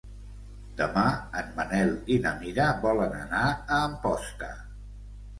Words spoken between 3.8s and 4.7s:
Amposta.